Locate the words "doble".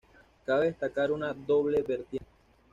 1.31-1.83